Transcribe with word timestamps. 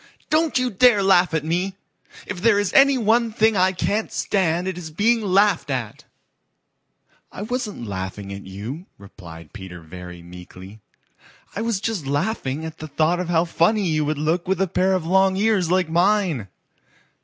"Don't 0.31 0.57
you 0.57 0.71
dare 0.71 1.03
laugh 1.03 1.31
at 1.35 1.45
me! 1.45 1.75
If 2.25 2.41
there 2.41 2.57
is 2.59 2.73
any 2.73 2.97
one 2.97 3.31
thing 3.31 3.55
I 3.55 3.71
can't 3.71 4.11
stand 4.11 4.67
it 4.67 4.75
is 4.75 4.89
being 4.89 5.21
laughed 5.21 5.69
at." 5.69 6.05
"I 7.31 7.43
wasn't 7.43 7.85
laughing 7.85 8.33
at 8.33 8.41
you," 8.47 8.87
replied 8.97 9.53
Peter 9.53 9.79
very 9.79 10.23
meekly. 10.23 10.79
"I 11.55 11.61
was 11.61 11.79
just 11.79 12.07
laughing, 12.07 12.65
at 12.65 12.79
the 12.79 12.87
thought 12.87 13.19
of 13.19 13.29
how 13.29 13.45
funny 13.45 13.87
you 13.89 14.03
would 14.03 14.17
look 14.17 14.47
with 14.47 14.59
a 14.59 14.67
pair 14.67 14.93
of 14.95 15.05
long 15.05 15.37
ears 15.37 15.69
like 15.69 15.87
mine. 15.87 16.47